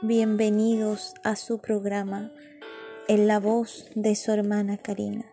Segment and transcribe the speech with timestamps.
[0.00, 2.30] Bienvenidos a su programa
[3.08, 5.24] En la voz de su hermana Karina.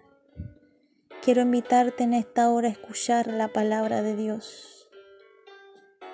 [1.21, 4.89] Quiero invitarte en esta hora a escuchar la palabra de Dios,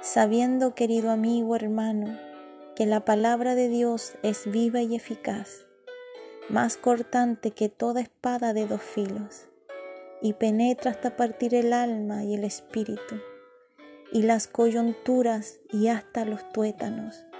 [0.02, 2.20] sabiendo, querido amigo, hermano,
[2.76, 5.66] que la palabra de Dios es viva y eficaz,
[6.50, 9.48] más cortante que toda espada de dos filos,
[10.22, 13.16] y penetra hasta partir el alma y el espíritu,
[14.12, 17.31] y las coyunturas y hasta los tuétanos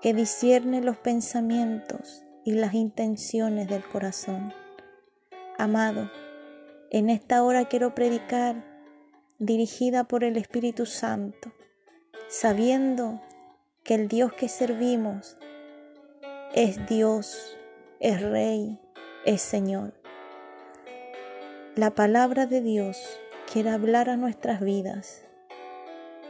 [0.00, 4.54] que discierne los pensamientos y las intenciones del corazón.
[5.58, 6.10] Amado,
[6.90, 8.64] en esta hora quiero predicar
[9.38, 11.52] dirigida por el Espíritu Santo,
[12.28, 13.20] sabiendo
[13.84, 15.36] que el Dios que servimos
[16.54, 17.58] es Dios,
[18.00, 18.78] es Rey,
[19.26, 19.92] es Señor.
[21.76, 23.20] La palabra de Dios
[23.52, 25.24] quiere hablar a nuestras vidas.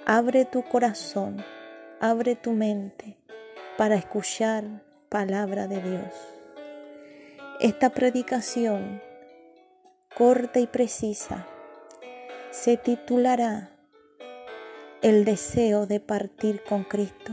[0.07, 1.43] Abre tu corazón,
[2.01, 3.20] abre tu mente
[3.81, 6.13] para escuchar palabra de Dios.
[7.61, 9.01] Esta predicación
[10.15, 11.47] corta y precisa
[12.51, 13.71] se titulará
[15.01, 17.33] El deseo de partir con Cristo.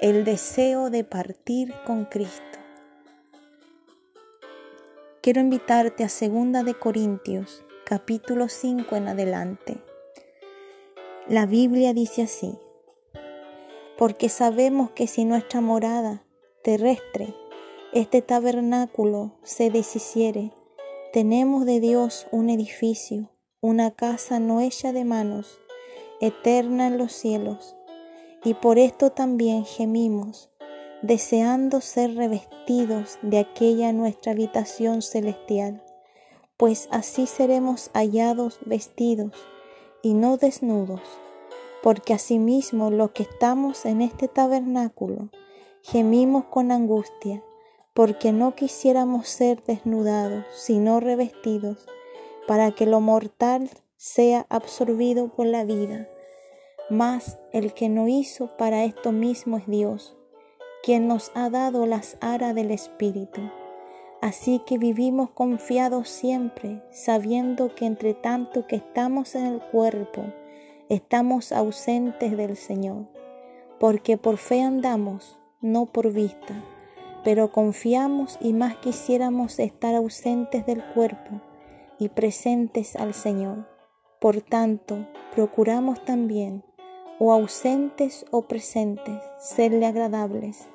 [0.00, 2.60] El deseo de partir con Cristo.
[5.20, 9.78] Quiero invitarte a Segunda de Corintios, capítulo 5 en adelante.
[11.26, 12.56] La Biblia dice así:
[14.02, 16.24] porque sabemos que si nuestra morada
[16.64, 17.36] terrestre,
[17.92, 20.50] este tabernáculo, se deshiciere,
[21.12, 25.60] tenemos de Dios un edificio, una casa no hecha de manos,
[26.20, 27.76] eterna en los cielos,
[28.42, 30.50] y por esto también gemimos,
[31.02, 35.80] deseando ser revestidos de aquella nuestra habitación celestial,
[36.56, 39.30] pues así seremos hallados vestidos
[40.02, 41.02] y no desnudos
[41.82, 45.30] porque asimismo los que estamos en este tabernáculo
[45.82, 47.42] gemimos con angustia,
[47.92, 51.86] porque no quisiéramos ser desnudados, sino revestidos,
[52.46, 56.08] para que lo mortal sea absorbido por la vida.
[56.88, 60.16] Mas el que no hizo para esto mismo es Dios,
[60.82, 63.40] quien nos ha dado las aras del Espíritu.
[64.20, 70.22] Así que vivimos confiados siempre, sabiendo que entre tanto que estamos en el cuerpo,
[70.92, 73.06] estamos ausentes del Señor,
[73.80, 76.62] porque por fe andamos, no por vista,
[77.24, 81.40] pero confiamos y más quisiéramos estar ausentes del cuerpo
[81.98, 83.66] y presentes al Señor.
[84.20, 86.62] Por tanto, procuramos también,
[87.18, 90.68] o ausentes o presentes, serle agradables,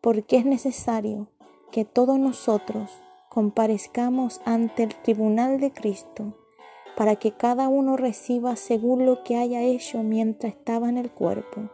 [0.00, 1.28] porque es necesario
[1.70, 2.90] que todos nosotros
[3.28, 6.34] comparezcamos ante el tribunal de Cristo
[6.96, 11.70] para que cada uno reciba según lo que haya hecho mientras estaba en el cuerpo,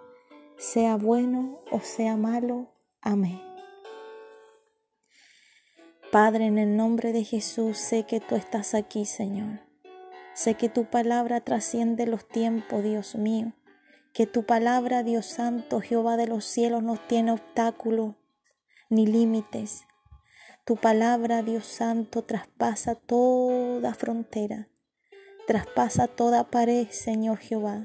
[0.56, 2.68] sea bueno o sea malo.
[3.02, 3.40] Amén.
[6.10, 9.60] Padre, en el nombre de Jesús, sé que tú estás aquí, Señor.
[10.34, 13.52] Sé que tu palabra trasciende los tiempos, Dios mío.
[14.12, 18.16] Que tu palabra, Dios Santo, Jehová de los cielos, no tiene obstáculos
[18.88, 19.84] ni límites.
[20.64, 24.70] Tu palabra, Dios Santo, traspasa toda frontera
[25.50, 27.82] traspasa toda pared, Señor Jehová.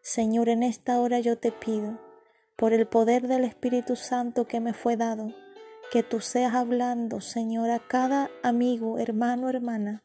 [0.00, 1.98] Señor, en esta hora yo te pido,
[2.54, 5.34] por el poder del Espíritu Santo que me fue dado,
[5.90, 10.04] que tú seas hablando, Señor, a cada amigo, hermano, hermana,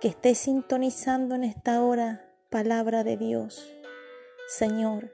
[0.00, 3.74] que esté sintonizando en esta hora palabra de Dios.
[4.46, 5.10] Señor,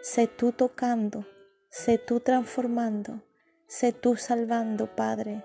[0.00, 1.26] sé tú tocando,
[1.68, 3.22] sé tú transformando,
[3.66, 5.44] sé tú salvando, Padre.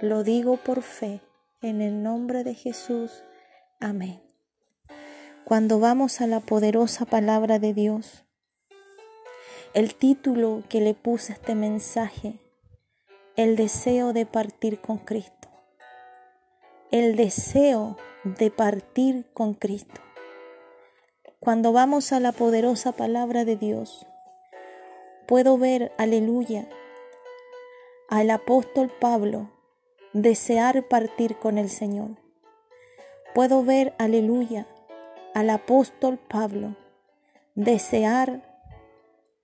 [0.00, 1.20] Lo digo por fe,
[1.62, 3.22] en el nombre de Jesús.
[3.80, 4.20] Amén.
[5.44, 8.24] Cuando vamos a la poderosa palabra de Dios,
[9.72, 12.40] el título que le puse a este mensaje,
[13.36, 15.48] el deseo de partir con Cristo.
[16.90, 20.00] El deseo de partir con Cristo.
[21.38, 24.06] Cuando vamos a la poderosa palabra de Dios,
[25.28, 26.68] puedo ver, aleluya,
[28.08, 29.52] al apóstol Pablo
[30.12, 32.27] desear partir con el Señor
[33.38, 34.66] puedo ver, aleluya,
[35.32, 36.74] al apóstol Pablo
[37.54, 38.42] desear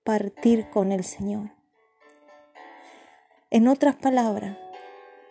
[0.03, 1.51] partir con el Señor.
[3.51, 4.57] En otras palabras,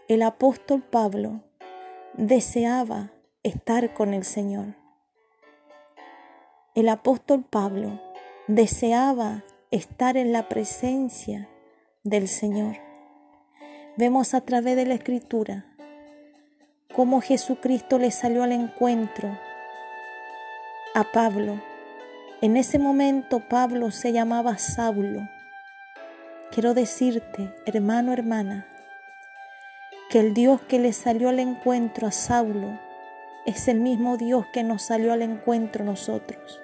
[0.09, 1.43] el apóstol Pablo
[2.15, 3.13] deseaba
[3.43, 4.77] estar con el Señor.
[6.75, 8.01] El apóstol Pablo
[8.49, 11.51] deseaba estar en la presencia
[12.03, 12.77] del Señor.
[13.99, 15.74] Vemos a través de la escritura
[16.95, 19.39] cómo Jesucristo le salió al encuentro
[20.95, 21.63] a Pablo.
[22.41, 25.29] En ese momento Pablo se llamaba Saulo
[26.55, 28.65] quiero decirte, hermano, hermana,
[30.09, 32.79] que el Dios que le salió al encuentro a Saulo
[33.45, 36.61] es el mismo Dios que nos salió al encuentro nosotros.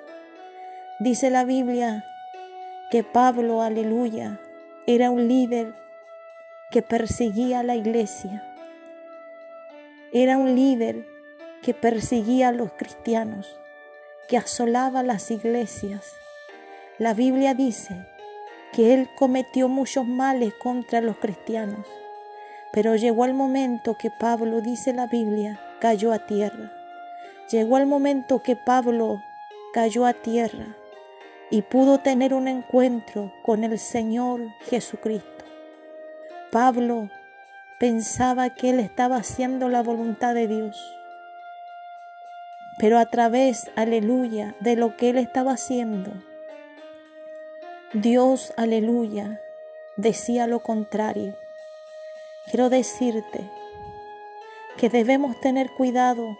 [1.01, 2.05] Dice la Biblia
[2.93, 4.39] que Pablo, aleluya,
[4.87, 5.75] era un líder
[6.71, 8.45] que perseguía a la iglesia.
[10.13, 11.07] Era un líder
[11.63, 13.47] que perseguía a los cristianos,
[14.29, 16.17] que asolaba las iglesias.
[16.99, 18.09] La Biblia dice
[18.73, 21.87] que él cometió muchos males contra los cristianos,
[22.73, 26.73] pero llegó el momento que Pablo, dice la Biblia, cayó a tierra.
[27.49, 29.23] Llegó el momento que Pablo
[29.73, 30.77] cayó a tierra
[31.51, 35.45] y pudo tener un encuentro con el Señor Jesucristo.
[36.51, 37.11] Pablo
[37.81, 40.79] pensaba que él estaba haciendo la voluntad de Dios,
[42.79, 46.13] pero a través, aleluya, de lo que él estaba haciendo,
[47.95, 49.41] Dios, aleluya,
[49.97, 51.35] decía lo contrario.
[52.51, 53.51] Quiero decirte
[54.77, 56.37] que debemos tener cuidado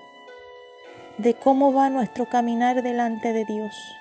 [1.17, 3.97] de cómo va nuestro caminar delante de Dios.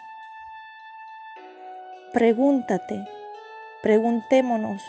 [2.12, 3.07] Pregúntate,
[3.81, 4.83] preguntémonos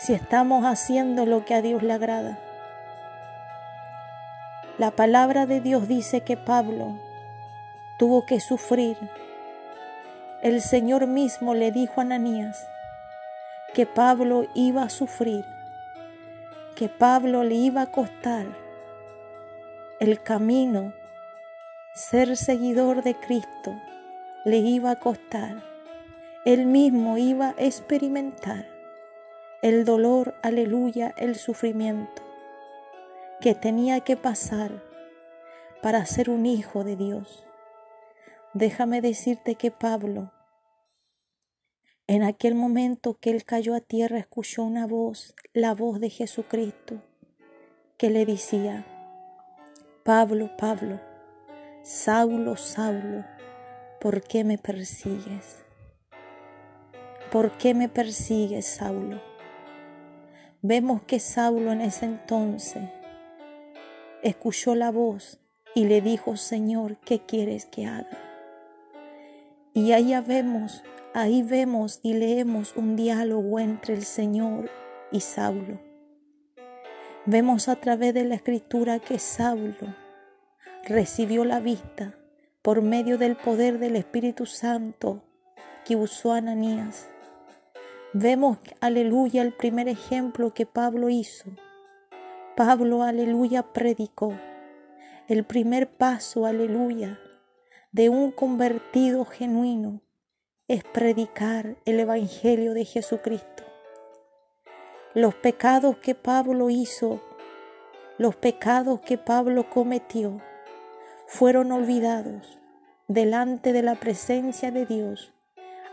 [0.00, 2.38] si estamos haciendo lo que a Dios le agrada.
[4.78, 6.98] La palabra de Dios dice que Pablo
[7.98, 8.96] tuvo que sufrir.
[10.42, 12.66] El Señor mismo le dijo a Ananías
[13.74, 15.44] que Pablo iba a sufrir,
[16.76, 18.46] que Pablo le iba a costar
[20.00, 20.94] el camino,
[21.92, 23.78] ser seguidor de Cristo,
[24.46, 25.70] le iba a costar
[26.46, 28.79] él mismo iba a experimentar
[29.62, 32.22] el dolor, aleluya, el sufrimiento
[33.40, 34.82] que tenía que pasar
[35.82, 37.44] para ser un hijo de Dios.
[38.52, 40.32] Déjame decirte que Pablo,
[42.06, 47.02] en aquel momento que él cayó a tierra, escuchó una voz, la voz de Jesucristo,
[47.96, 48.84] que le decía,
[50.04, 51.00] Pablo, Pablo,
[51.82, 53.24] Saulo, Saulo,
[54.00, 55.64] ¿por qué me persigues?
[57.30, 59.20] ¿por qué me persigues, Saulo?
[60.62, 62.82] Vemos que Saulo en ese entonces
[64.22, 65.40] escuchó la voz
[65.74, 68.18] y le dijo, Señor, ¿qué quieres que haga?
[69.72, 70.82] Y ahí vemos,
[71.14, 74.70] ahí vemos y leemos un diálogo entre el Señor
[75.10, 75.80] y Saulo.
[77.24, 79.96] Vemos a través de la escritura que Saulo
[80.84, 82.18] recibió la vista
[82.60, 85.22] por medio del poder del Espíritu Santo
[85.86, 87.08] que usó Ananías
[88.12, 91.48] Vemos, aleluya, el primer ejemplo que Pablo hizo.
[92.56, 94.36] Pablo, aleluya, predicó.
[95.28, 97.20] El primer paso, aleluya,
[97.92, 100.00] de un convertido genuino
[100.66, 103.62] es predicar el Evangelio de Jesucristo.
[105.14, 107.22] Los pecados que Pablo hizo,
[108.18, 110.40] los pecados que Pablo cometió,
[111.28, 112.58] fueron olvidados
[113.06, 115.32] delante de la presencia de Dios.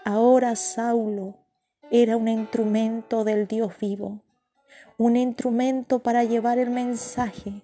[0.03, 1.46] Ahora Saulo
[1.89, 4.19] era un instrumento del Dios vivo,
[4.97, 7.61] un instrumento para llevar el mensaje,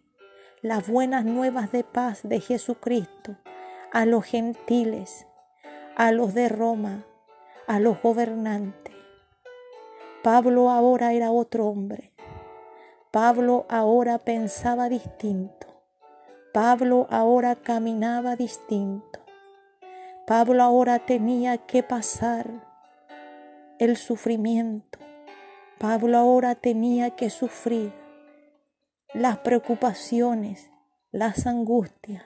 [0.61, 3.35] las buenas nuevas de paz de Jesucristo
[3.91, 5.27] a los gentiles,
[5.97, 7.05] a los de Roma,
[7.67, 8.95] a los gobernantes.
[10.23, 12.13] Pablo ahora era otro hombre.
[13.11, 15.67] Pablo ahora pensaba distinto.
[16.53, 19.19] Pablo ahora caminaba distinto.
[20.25, 22.72] Pablo ahora tenía que pasar
[23.83, 24.99] el sufrimiento.
[25.77, 27.91] Pablo ahora tenía que sufrir
[29.13, 30.71] las preocupaciones,
[31.11, 32.23] las angustias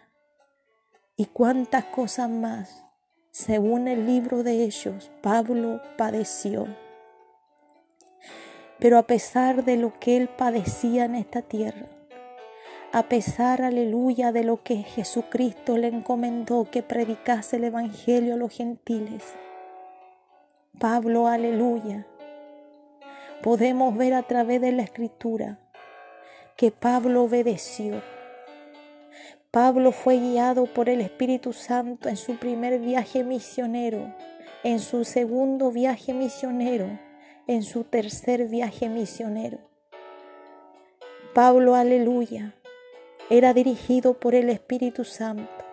[1.16, 2.84] y cuántas cosas más.
[3.32, 6.68] Según el libro de ellos, Pablo padeció.
[8.80, 11.88] Pero a pesar de lo que él padecía en esta tierra,
[12.94, 18.54] a pesar, aleluya, de lo que Jesucristo le encomendó que predicase el Evangelio a los
[18.54, 19.24] gentiles,
[20.80, 22.06] Pablo, aleluya.
[23.42, 25.58] Podemos ver a través de la escritura
[26.56, 28.04] que Pablo obedeció.
[29.50, 34.14] Pablo fue guiado por el Espíritu Santo en su primer viaje misionero,
[34.64, 37.00] en su segundo viaje misionero,
[37.48, 39.58] en su tercer viaje misionero.
[41.34, 42.54] Pablo, aleluya,
[43.32, 45.66] era dirigido por el Espíritu Santo.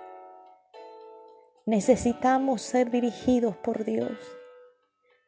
[1.66, 4.18] Necesitamos ser dirigidos por Dios.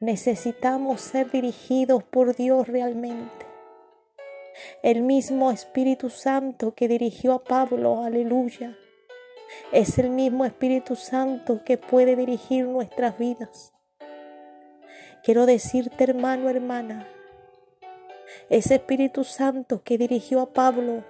[0.01, 3.47] Necesitamos ser dirigidos por Dios realmente.
[4.83, 8.77] El mismo Espíritu Santo que dirigió a Pablo, aleluya,
[9.73, 13.73] es el mismo Espíritu Santo que puede dirigir nuestras vidas.
[15.25, 17.09] quiero decirte, hermano, hermana,
[18.51, 21.05] ese Espíritu Santo que dirigió a Pablo,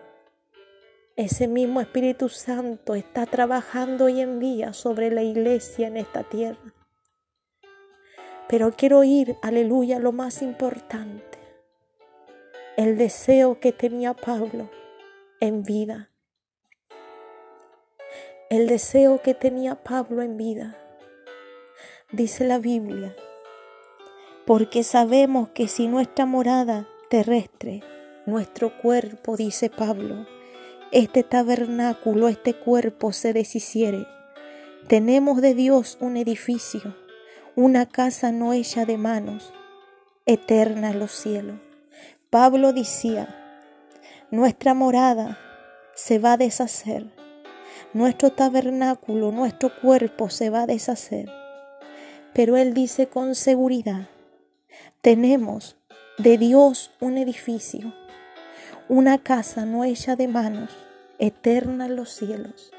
[1.16, 6.75] ese mismo Espíritu Santo está trabajando hoy en día sobre la iglesia en esta tierra.
[8.48, 11.38] Pero quiero ir, aleluya, lo más importante,
[12.76, 14.70] el deseo que tenía Pablo
[15.40, 16.10] en vida.
[18.48, 20.76] El deseo que tenía Pablo en vida.
[22.12, 23.16] Dice la Biblia,
[24.46, 27.82] porque sabemos que si nuestra morada terrestre,
[28.26, 30.26] nuestro cuerpo, dice Pablo,
[30.92, 34.06] este tabernáculo, este cuerpo se deshiciere,
[34.86, 36.94] tenemos de Dios un edificio,
[37.56, 39.50] una casa no hecha de manos,
[40.26, 41.58] eterna los cielos.
[42.28, 43.34] Pablo decía,
[44.30, 45.38] nuestra morada
[45.94, 47.06] se va a deshacer,
[47.94, 51.30] nuestro tabernáculo, nuestro cuerpo se va a deshacer.
[52.34, 54.10] Pero él dice con seguridad,
[55.00, 55.78] tenemos
[56.18, 57.94] de Dios un edificio,
[58.90, 60.76] una casa no hecha de manos,
[61.18, 62.70] eterna en los cielos.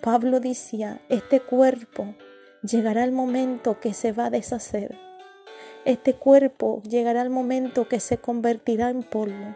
[0.00, 2.14] Pablo decía, este cuerpo
[2.66, 4.98] llegará el momento que se va a deshacer.
[5.84, 9.54] Este cuerpo llegará el momento que se convertirá en polvo.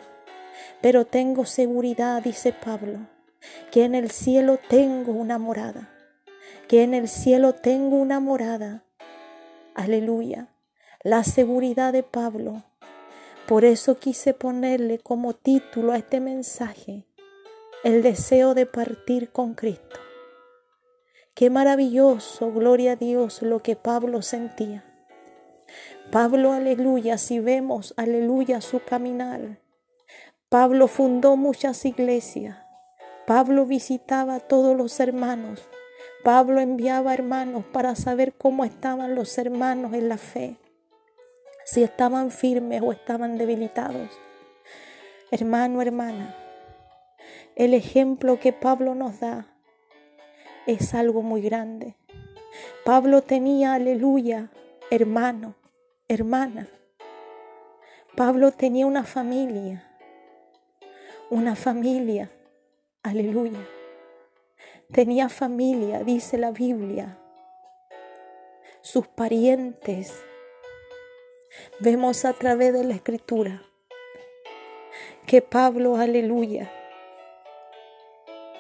[0.81, 3.09] Pero tengo seguridad, dice Pablo,
[3.71, 5.91] que en el cielo tengo una morada,
[6.69, 8.85] que en el cielo tengo una morada.
[9.75, 10.49] Aleluya.
[11.03, 12.63] La seguridad de Pablo.
[13.49, 17.07] Por eso quise ponerle como título a este mensaje,
[17.83, 20.10] el deseo de partir con Cristo.
[21.41, 24.85] Qué maravilloso, gloria a Dios, lo que Pablo sentía.
[26.13, 29.59] Pablo, aleluya, si vemos, aleluya, su caminar,
[30.51, 32.59] Pablo fundó muchas iglesias.
[33.27, 35.67] Pablo visitaba a todos los hermanos.
[36.25, 40.59] Pablo enviaba hermanos para saber cómo estaban los hermanos en la fe,
[41.65, 44.11] si estaban firmes o estaban debilitados.
[45.31, 46.37] Hermano, hermana,
[47.57, 49.50] el ejemplo que Pablo nos da
[50.67, 51.97] es algo muy grande.
[52.85, 54.51] Pablo tenía, aleluya,
[54.91, 55.55] hermano,
[56.09, 56.69] hermana.
[58.17, 59.91] Pablo tenía una familia
[61.31, 62.29] una familia.
[63.05, 63.61] Aleluya.
[64.93, 67.19] Tenía familia, dice la Biblia.
[68.81, 70.21] Sus parientes.
[71.79, 73.63] Vemos a través de la escritura
[75.27, 76.71] que Pablo, aleluya,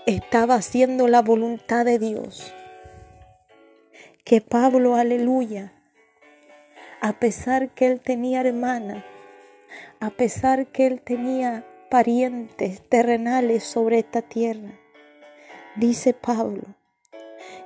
[0.06, 2.52] estaba haciendo la voluntad de Dios.
[4.24, 5.72] Que Pablo, aleluya,
[7.00, 9.04] a pesar que él tenía hermana,
[10.00, 14.78] a pesar que él tenía parientes terrenales sobre esta tierra,
[15.76, 16.62] dice Pablo,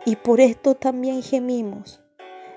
[0.04, 2.00] y por esto también gemimos,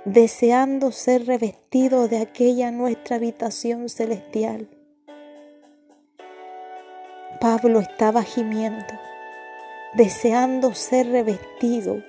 [0.06, 4.70] deseando ser revestidos de aquella nuestra habitación celestial.
[7.42, 8.86] Pablo estaba gimiendo,
[9.94, 12.04] deseando ser revestido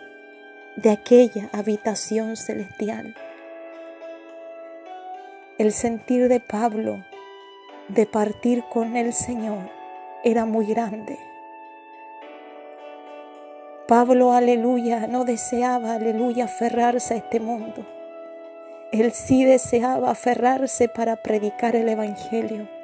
[0.77, 3.15] de aquella habitación celestial.
[5.59, 7.05] El sentir de Pablo
[7.89, 9.71] de partir con el Señor
[10.23, 11.19] era muy grande.
[13.89, 17.87] Pablo, aleluya, no deseaba, aleluya, aferrarse a este mundo.
[18.93, 22.78] Él sí deseaba aferrarse para predicar el Evangelio.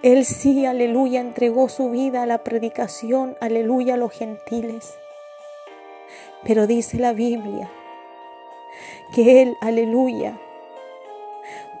[0.00, 4.94] Él sí, aleluya, entregó su vida a la predicación, aleluya, a los gentiles.
[6.44, 7.70] Pero dice la Biblia
[9.14, 10.38] que Él, aleluya,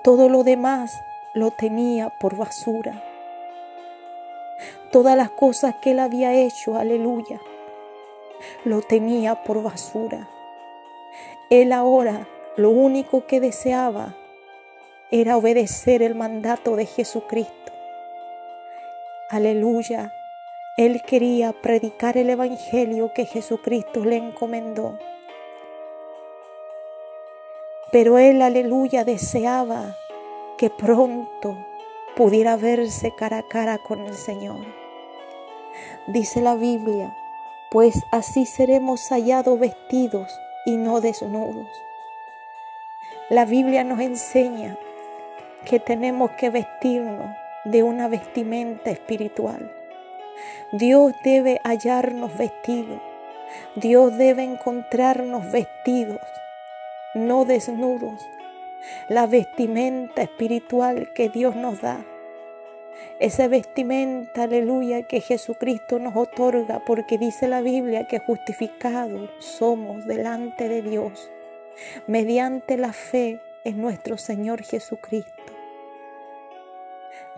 [0.04, 0.92] todo lo demás
[1.32, 3.02] lo tenía por basura.
[4.90, 7.40] Todas las cosas que él había hecho, aleluya,
[8.64, 10.28] lo tenía por basura.
[11.48, 12.26] Él ahora
[12.56, 14.14] lo único que deseaba
[15.10, 17.71] era obedecer el mandato de Jesucristo.
[19.32, 20.12] Aleluya.
[20.76, 24.98] Él quería predicar el Evangelio que Jesucristo le encomendó.
[27.90, 29.96] Pero él, aleluya, deseaba
[30.58, 31.56] que pronto
[32.14, 34.66] pudiera verse cara a cara con el Señor.
[36.08, 37.16] Dice la Biblia,
[37.70, 40.30] pues así seremos hallados vestidos
[40.66, 41.70] y no desnudos.
[43.30, 44.76] La Biblia nos enseña
[45.64, 49.72] que tenemos que vestirnos de una vestimenta espiritual.
[50.72, 53.00] Dios debe hallarnos vestidos.
[53.76, 56.20] Dios debe encontrarnos vestidos,
[57.14, 58.26] no desnudos,
[59.08, 62.04] la vestimenta espiritual que Dios nos da.
[63.20, 70.68] Esa vestimenta, aleluya, que Jesucristo nos otorga, porque dice la Biblia que justificados somos delante
[70.68, 71.30] de Dios
[72.06, 75.61] mediante la fe en nuestro Señor Jesucristo.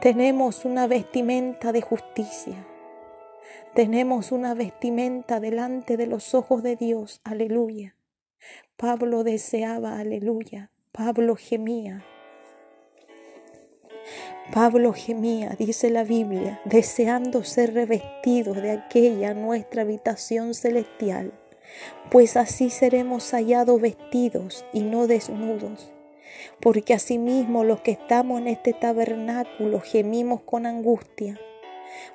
[0.01, 2.67] Tenemos una vestimenta de justicia.
[3.75, 7.21] Tenemos una vestimenta delante de los ojos de Dios.
[7.25, 7.97] Aleluya.
[8.77, 10.71] Pablo deseaba, aleluya.
[10.93, 12.05] Pablo gemía.
[14.53, 21.33] Pablo gemía, dice la Biblia, deseando ser revestidos de aquella nuestra habitación celestial,
[22.11, 25.94] pues así seremos hallados vestidos y no desnudos.
[26.61, 31.39] Porque asimismo los que estamos en este tabernáculo gemimos con angustia,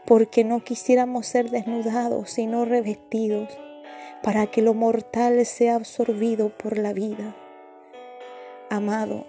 [0.05, 3.49] porque no quisiéramos ser desnudados, sino revestidos,
[4.23, 7.35] para que lo mortal sea absorbido por la vida.
[8.69, 9.25] Amado,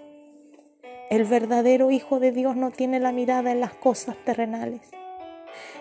[1.09, 4.81] el verdadero Hijo de Dios no tiene la mirada en las cosas terrenales.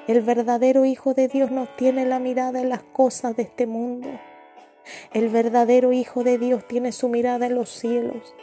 [0.08, 4.08] El verdadero Hijo de Dios no tiene la mirada en las cosas de este mundo.
[5.12, 8.34] El verdadero Hijo de Dios tiene su mirada en los cielos.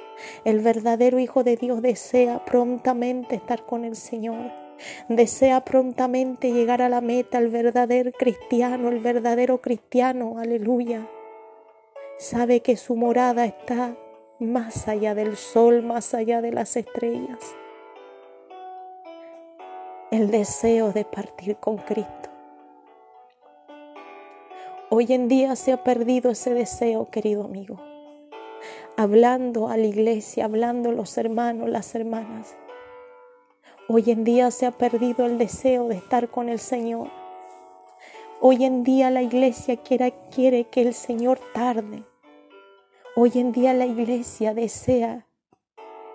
[0.43, 4.51] El verdadero Hijo de Dios desea prontamente estar con el Señor.
[5.09, 7.37] Desea prontamente llegar a la meta.
[7.37, 11.07] El verdadero cristiano, el verdadero cristiano, aleluya.
[12.17, 13.95] Sabe que su morada está
[14.39, 17.39] más allá del sol, más allá de las estrellas.
[20.11, 22.36] El deseo de partir con Cristo.
[24.89, 27.79] Hoy en día se ha perdido ese deseo, querido amigo.
[28.95, 32.55] Hablando a la iglesia, hablando los hermanos, las hermanas.
[33.89, 37.09] Hoy en día se ha perdido el deseo de estar con el Señor.
[38.39, 42.03] Hoy en día la iglesia quiere, quiere que el Señor tarde
[43.19, 45.25] Hoy en día la iglesia desea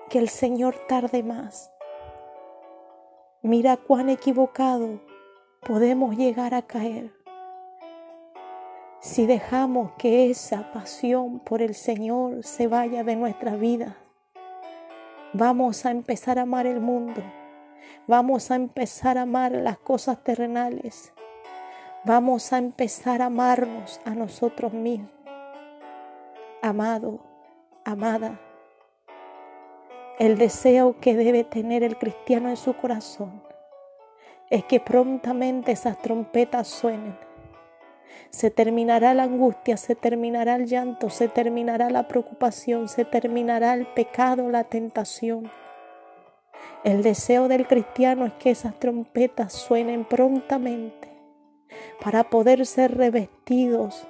[0.08, 1.72] que el Señor tarde más.
[3.42, 5.00] Mira cuán equivocado
[5.66, 7.21] podemos llegar a caer
[9.02, 13.98] si dejamos que esa pasión por el Señor se vaya de nuestra vida.
[15.34, 17.22] Vamos a empezar a amar el mundo.
[18.06, 21.12] Vamos a empezar a amar las cosas terrenales.
[22.04, 25.22] Vamos a empezar a amarnos a nosotros mismos
[26.62, 27.18] amado,
[27.84, 28.38] amada.
[30.20, 33.42] El deseo que debe tener el cristiano en su corazón
[34.48, 37.18] es que prontamente esas trompetas suenen.
[38.30, 43.86] Se terminará la angustia, se terminará el llanto, se terminará la preocupación, se terminará el
[43.86, 45.50] pecado, la tentación.
[46.84, 51.08] El deseo del cristiano es que esas trompetas suenen prontamente
[52.02, 54.06] para poder ser revestidos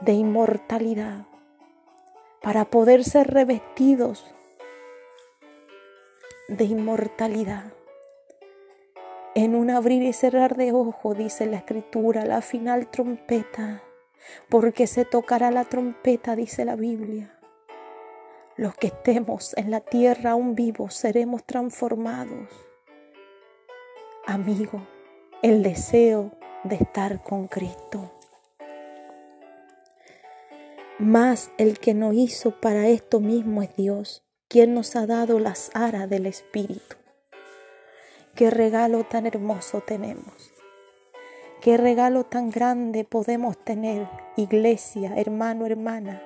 [0.00, 1.26] de inmortalidad
[2.40, 4.24] para poder ser revestidos
[6.48, 7.72] de inmortalidad.
[9.36, 13.80] En un abrir y cerrar de ojos, dice la escritura, la final trompeta,
[14.48, 17.38] porque se tocará la trompeta, dice la Biblia.
[18.56, 22.48] Los que estemos en la tierra aún vivos seremos transformados.
[24.26, 24.82] Amigo,
[25.42, 26.32] el deseo
[26.64, 28.12] de estar con Cristo.
[30.98, 35.70] Mas el que nos hizo para esto mismo es Dios, quien nos ha dado las
[35.72, 36.99] aras del Espíritu.
[38.40, 40.50] Qué regalo tan hermoso tenemos.
[41.60, 46.22] Qué regalo tan grande podemos tener, iglesia, hermano, hermana.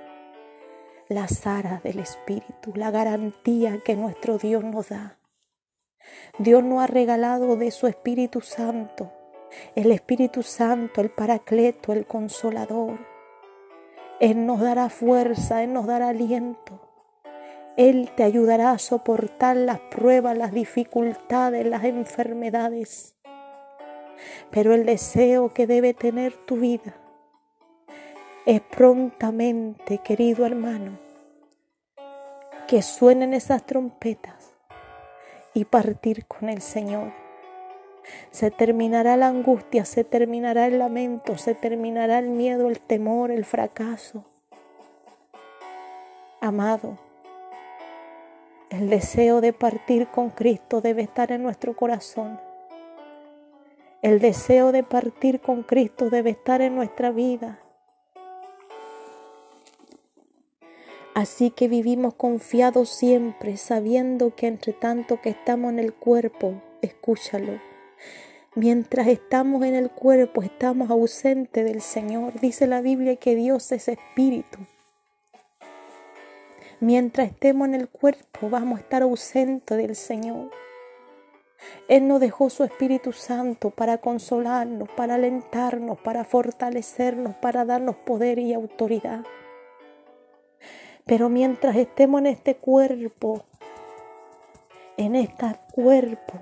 [1.09, 5.19] Las aras del Espíritu, la garantía que nuestro Dios nos da.
[6.39, 9.11] Dios nos ha regalado de su Espíritu Santo,
[9.75, 12.97] el Espíritu Santo, el Paracleto, el Consolador
[14.21, 16.94] él nos dará fuerza, Él nos dará aliento.
[17.77, 23.17] Él te ayudará a soportar las pruebas, las dificultades, las enfermedades.
[24.51, 26.95] Pero el deseo que debe tener tu vida
[28.47, 30.93] es prontamente, querido hermano,
[32.69, 34.53] que suenen esas trompetas
[35.53, 37.13] y partir con el Señor.
[38.31, 43.45] Se terminará la angustia, se terminará el lamento, se terminará el miedo, el temor, el
[43.45, 44.25] fracaso.
[46.41, 46.99] Amado,
[48.75, 52.41] el deseo de partir con Cristo debe estar en nuestro corazón.
[54.03, 57.61] El deseo de partir con Cristo debe estar en nuestra vida.
[61.15, 67.61] Así que vivimos confiados siempre, sabiendo que entre tanto que estamos en el cuerpo, escúchalo,
[68.57, 72.39] Mientras estamos en el cuerpo, estamos ausentes del Señor.
[72.41, 74.61] Dice la Biblia que Dios es espíritu.
[76.85, 80.51] Mientras estemos en el cuerpo, vamos a estar ausentes del Señor.
[81.89, 88.39] Él nos dejó su Espíritu Santo para consolarnos, para alentarnos, para fortalecernos, para darnos poder
[88.39, 89.25] y autoridad.
[91.07, 93.47] Pero mientras estemos en este cuerpo,
[94.99, 96.35] en este cuerpo,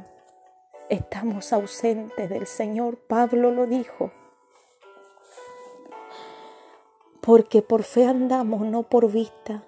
[0.88, 2.98] estamos ausentes del Señor.
[2.98, 4.10] Pablo lo dijo.
[7.20, 9.62] Porque por fe andamos, no por vista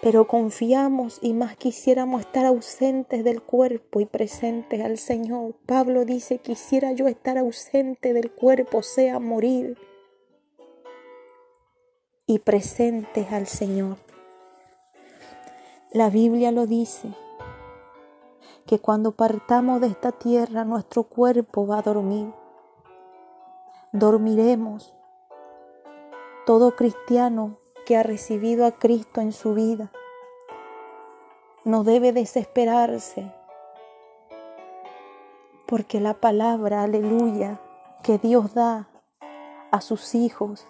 [0.00, 5.54] pero confiamos y más quisiéramos estar ausentes del cuerpo y presentes al Señor.
[5.66, 9.76] Pablo dice, quisiera yo estar ausente del cuerpo, sea morir,
[12.26, 13.96] y presentes al Señor.
[15.92, 17.08] La Biblia lo dice,
[18.66, 22.30] que cuando partamos de esta tierra nuestro cuerpo va a dormir.
[23.92, 24.94] Dormiremos.
[26.44, 29.90] Todo cristiano que ha recibido a Cristo en su vida.
[31.64, 33.32] No debe desesperarse,
[35.66, 37.62] porque la palabra, aleluya,
[38.02, 38.90] que Dios da
[39.70, 40.66] a sus hijos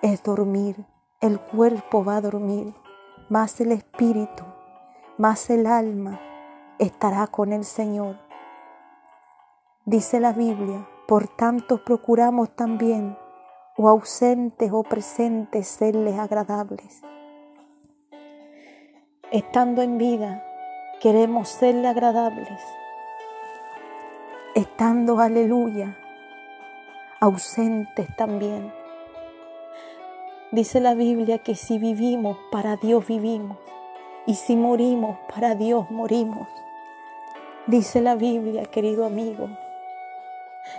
[0.00, 0.76] es dormir.
[1.20, 2.72] El cuerpo va a dormir,
[3.28, 4.44] más el espíritu,
[5.18, 6.20] más el alma
[6.78, 8.16] estará con el Señor.
[9.84, 13.18] Dice la Biblia, por tanto procuramos también
[13.76, 17.02] o ausentes o presentes, serles agradables.
[19.30, 20.42] Estando en vida,
[21.00, 22.60] queremos serle agradables.
[24.54, 25.98] Estando, aleluya,
[27.20, 28.72] ausentes también.
[30.52, 33.58] Dice la Biblia que si vivimos, para Dios vivimos.
[34.26, 36.48] Y si morimos, para Dios morimos.
[37.66, 39.48] Dice la Biblia, querido amigo,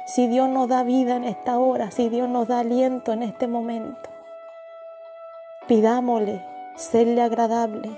[0.06, 3.48] si Dios nos da vida en esta hora, si Dios nos da aliento en este
[3.48, 4.10] momento,
[5.68, 6.44] pidámosle
[6.76, 7.90] serle agradable,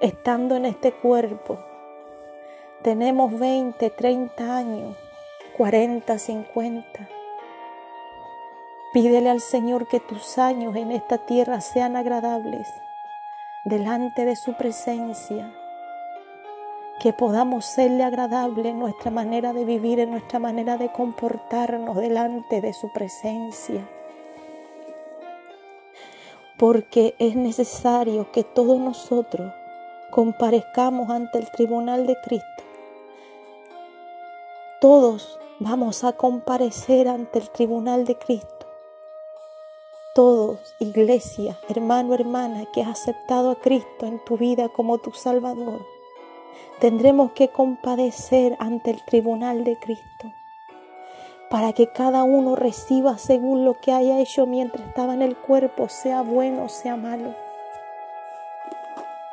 [0.00, 1.58] estando en este cuerpo.
[2.82, 4.96] Tenemos 20, 30 años,
[5.56, 7.08] 40, 50.
[8.92, 12.66] Pídele al Señor que tus años en esta tierra sean agradables
[13.64, 15.52] delante de su presencia
[17.00, 22.60] que podamos serle agradable en nuestra manera de vivir, en nuestra manera de comportarnos delante
[22.60, 23.88] de su presencia.
[26.58, 29.50] Porque es necesario que todos nosotros
[30.10, 32.62] comparezcamos ante el tribunal de Cristo.
[34.82, 38.66] Todos vamos a comparecer ante el tribunal de Cristo.
[40.14, 45.80] Todos, iglesia, hermano, hermana, que has aceptado a Cristo en tu vida como tu Salvador
[46.78, 50.32] tendremos que compadecer ante el tribunal de Cristo
[51.50, 55.88] para que cada uno reciba según lo que haya hecho mientras estaba en el cuerpo,
[55.88, 57.34] sea bueno o sea malo.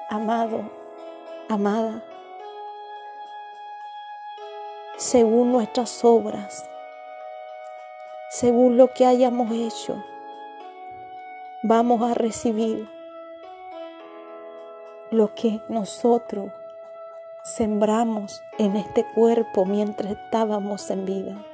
[0.10, 0.62] Amado,
[1.48, 2.04] amada,
[4.98, 6.68] según nuestras obras,
[8.32, 10.04] según lo que hayamos hecho,
[11.62, 12.90] vamos a recibir
[15.12, 16.52] lo que nosotros
[17.48, 21.46] sembramos en este cuerpo mientras estábamos en vida,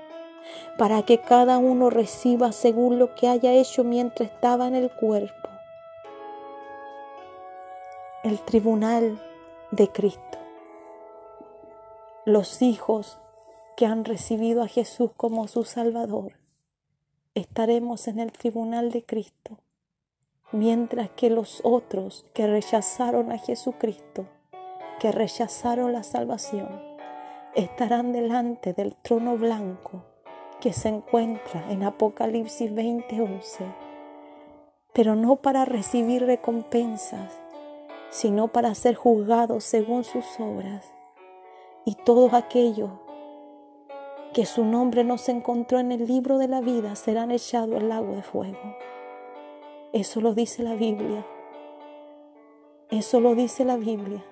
[0.77, 5.49] para que cada uno reciba según lo que haya hecho mientras estaba en el cuerpo.
[8.23, 9.21] El tribunal
[9.71, 10.39] de Cristo.
[12.25, 13.19] Los hijos
[13.77, 16.33] que han recibido a Jesús como su Salvador,
[17.35, 19.59] estaremos en el tribunal de Cristo,
[20.51, 24.25] mientras que los otros que rechazaron a Jesucristo
[25.03, 26.81] que rechazaron la salvación
[27.55, 30.05] estarán delante del trono blanco
[30.61, 33.65] que se encuentra en Apocalipsis 20:11,
[34.93, 37.37] pero no para recibir recompensas,
[38.11, 40.85] sino para ser juzgados según sus obras.
[41.83, 42.91] Y todos aquellos
[44.33, 47.89] que su nombre no se encontró en el libro de la vida serán echados al
[47.89, 48.77] lago de fuego.
[49.91, 51.25] Eso lo dice la Biblia.
[52.89, 54.23] Eso lo dice la Biblia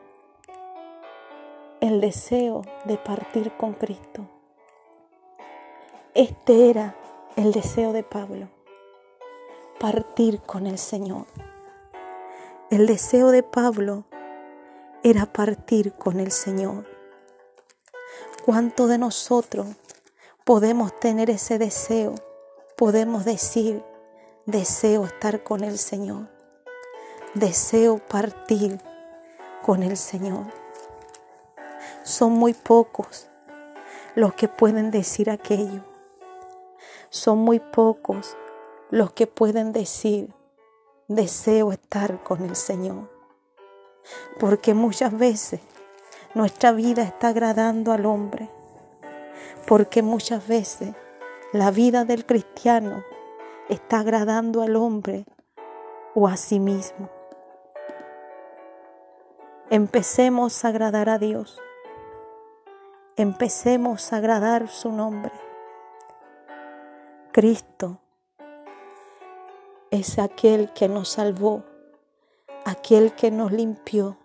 [1.81, 4.29] el deseo de partir con Cristo.
[6.13, 6.95] Este era
[7.35, 8.49] el deseo de Pablo,
[9.79, 11.25] partir con el Señor.
[12.69, 14.03] El deseo de Pablo
[15.01, 16.85] era partir con el Señor.
[18.45, 19.65] ¿Cuánto de nosotros
[20.45, 22.13] podemos tener ese deseo?
[22.77, 23.83] Podemos decir,
[24.45, 26.29] deseo estar con el Señor.
[27.33, 28.79] Deseo partir
[29.63, 30.60] con el Señor.
[32.03, 33.27] Son muy pocos
[34.15, 35.83] los que pueden decir aquello.
[37.09, 38.35] Son muy pocos
[38.89, 40.33] los que pueden decir,
[41.07, 43.09] deseo estar con el Señor.
[44.39, 45.61] Porque muchas veces
[46.33, 48.49] nuestra vida está agradando al hombre.
[49.67, 50.95] Porque muchas veces
[51.53, 53.03] la vida del cristiano
[53.69, 55.25] está agradando al hombre
[56.15, 57.09] o a sí mismo.
[59.69, 61.61] Empecemos a agradar a Dios.
[63.21, 65.31] Empecemos a agradar su nombre.
[67.31, 67.99] Cristo
[69.91, 71.63] es aquel que nos salvó,
[72.65, 74.17] aquel que nos limpió,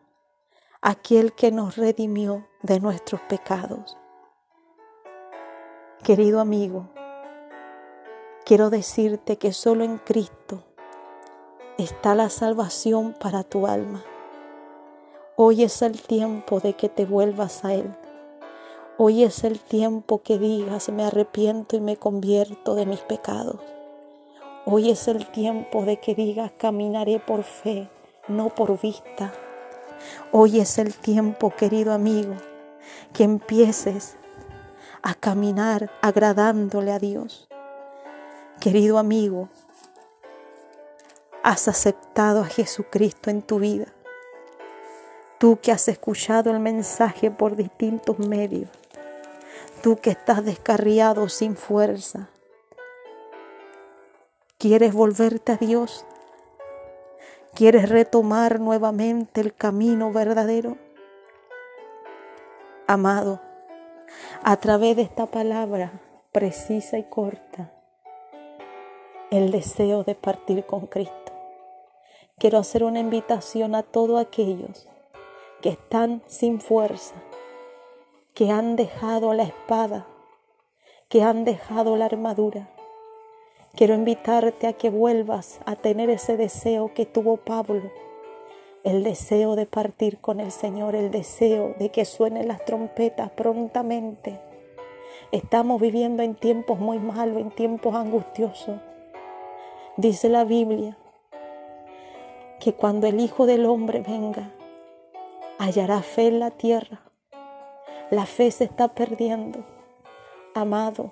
[0.80, 3.98] aquel que nos redimió de nuestros pecados.
[6.02, 6.88] Querido amigo,
[8.46, 10.64] quiero decirte que solo en Cristo
[11.76, 14.02] está la salvación para tu alma.
[15.37, 17.94] Hoy es el tiempo de que te vuelvas a Él.
[18.98, 23.61] Hoy es el tiempo que digas, me arrepiento y me convierto de mis pecados.
[24.64, 27.90] Hoy es el tiempo de que digas, caminaré por fe,
[28.26, 29.35] no por vista.
[30.32, 32.37] Hoy es el tiempo, querido amigo,
[33.12, 34.16] que empieces
[35.02, 37.48] a caminar agradándole a Dios.
[38.61, 39.50] Querido amigo,
[41.42, 43.92] has aceptado a Jesucristo en tu vida.
[45.37, 48.70] Tú que has escuchado el mensaje por distintos medios.
[49.87, 52.29] Tú que estás descarriado sin fuerza.
[54.59, 56.05] ¿Quieres volverte a Dios?
[57.55, 60.77] ¿Quieres retomar nuevamente el camino verdadero?
[62.88, 63.40] Amado,
[64.42, 65.92] a través de esta palabra
[66.33, 67.70] precisa y corta,
[69.31, 71.33] el deseo de partir con Cristo
[72.38, 74.88] quiero hacer una invitación a todos aquellos
[75.62, 77.14] que están sin fuerza,
[78.37, 80.07] que han dejado la espada,
[81.09, 82.68] que han dejado la armadura.
[83.75, 87.90] Quiero invitarte a que vuelvas a tener ese deseo que tuvo Pablo,
[88.85, 94.38] el deseo de partir con el Señor, el deseo de que suenen las trompetas prontamente.
[95.33, 98.79] Estamos viviendo en tiempos muy malos, en tiempos angustiosos.
[99.96, 100.99] Dice la Biblia
[102.61, 104.51] que cuando el Hijo del Hombre venga,
[105.59, 107.05] hallará fe en la tierra.
[108.10, 109.64] La fe se está perdiendo.
[110.54, 111.10] Amado,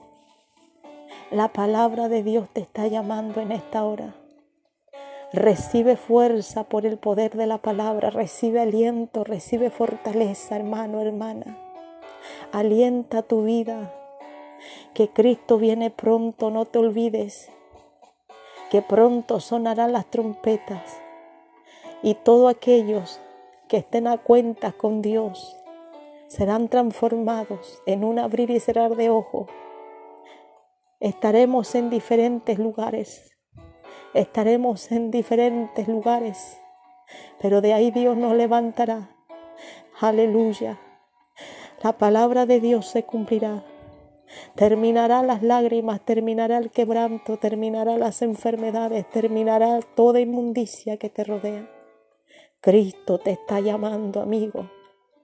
[1.33, 4.15] la palabra de Dios te está llamando en esta hora.
[5.33, 11.59] Recibe fuerza por el poder de la palabra, recibe aliento, recibe fortaleza, hermano, hermana.
[12.53, 13.93] Alienta tu vida,
[14.95, 17.51] que Cristo viene pronto, no te olvides,
[18.71, 20.97] que pronto sonarán las trompetas
[22.05, 23.21] y todos aquellos
[23.67, 25.57] que estén a cuenta con Dios
[26.27, 29.49] serán transformados en un abrir y cerrar de ojos.
[31.01, 33.37] Estaremos en diferentes lugares,
[34.15, 36.59] estaremos en diferentes lugares,
[37.41, 39.11] pero de ahí Dios nos levantará.
[40.01, 40.79] Aleluya.
[41.83, 43.65] La palabra de Dios se cumplirá.
[44.55, 51.71] Terminará las lágrimas, terminará el quebranto, terminará las enfermedades, terminará toda inmundicia que te rodea.
[52.61, 54.71] Cristo te está llamando, amigo.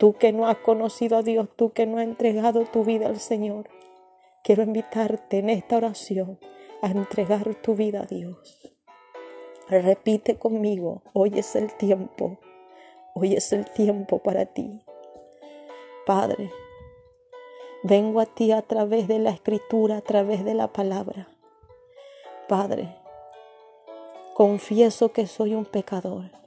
[0.00, 3.20] Tú que no has conocido a Dios, tú que no has entregado tu vida al
[3.20, 3.68] Señor.
[4.42, 6.38] Quiero invitarte en esta oración
[6.80, 8.72] a entregar tu vida a Dios.
[9.68, 12.38] Repite conmigo, hoy es el tiempo,
[13.14, 14.80] hoy es el tiempo para ti.
[16.06, 16.50] Padre,
[17.82, 21.28] vengo a ti a través de la escritura, a través de la palabra.
[22.48, 22.96] Padre,
[24.32, 26.40] confieso que soy un pecador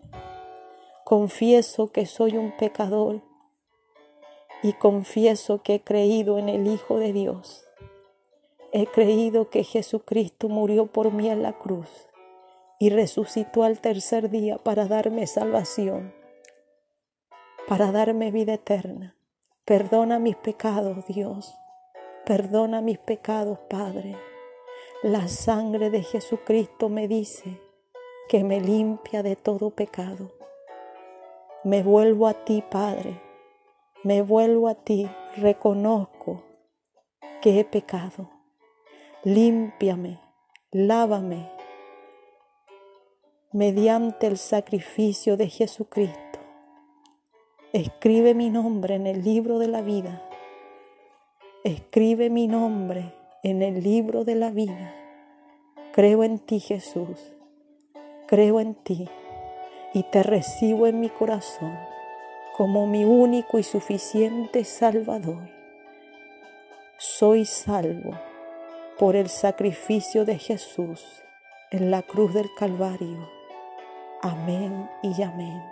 [1.03, 3.21] Confieso que soy un pecador
[4.63, 7.67] y confieso que he creído en el Hijo de Dios.
[8.71, 12.07] He creído que Jesucristo murió por mí en la cruz
[12.79, 16.13] y resucitó al tercer día para darme salvación,
[17.67, 19.15] para darme vida eterna.
[19.65, 21.53] Perdona mis pecados, Dios.
[22.25, 24.17] Perdona mis pecados, Padre.
[25.03, 27.59] La sangre de Jesucristo me dice
[28.27, 30.31] que me limpia de todo pecado.
[31.63, 33.22] Me vuelvo a ti, Padre.
[34.03, 35.09] Me vuelvo a ti.
[35.37, 36.43] Reconozco
[37.41, 38.29] que he pecado.
[39.23, 40.19] Límpiame,
[40.71, 41.49] lávame
[43.53, 46.39] mediante el sacrificio de Jesucristo.
[47.71, 50.21] Escribe mi nombre en el libro de la vida.
[51.63, 54.93] Escribe mi nombre en el libro de la vida.
[55.93, 57.33] Creo en ti, Jesús.
[58.27, 59.07] Creo en ti
[59.93, 61.92] y te recibo en mi corazón
[62.55, 65.49] como mi único y suficiente Salvador.
[66.99, 68.11] Soy salvo
[68.99, 71.23] por el sacrificio de Jesús
[71.71, 73.27] en la cruz del Calvario.
[74.21, 75.63] Amén y amén.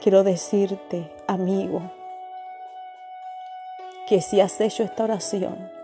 [0.00, 1.90] Quiero decirte, amigo,
[4.06, 5.76] que si has hecho esta oración,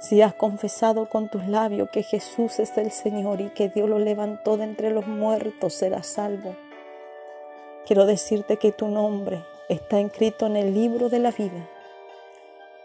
[0.00, 3.98] Si has confesado con tus labios que Jesús es el Señor y que Dios lo
[3.98, 6.54] levantó de entre los muertos, serás salvo.
[7.88, 11.66] Quiero decirte que tu nombre está escrito en el libro de la vida.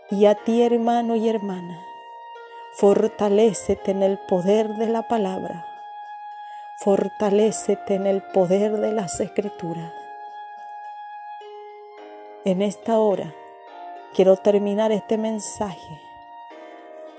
[0.10, 1.78] Y a ti, hermano y hermana,
[2.78, 5.66] fortalécete en el poder de la palabra.
[6.78, 9.92] Fortalécete en el poder de las escrituras.
[12.46, 13.36] En esta hora
[14.16, 16.00] quiero terminar este mensaje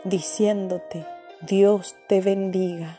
[0.04, 1.04] diciéndote,
[1.42, 2.98] Dios te bendiga,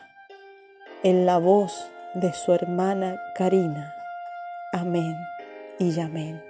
[1.02, 3.95] en la voz de su hermana Karina.
[4.76, 5.16] Amén
[5.78, 6.45] y amén.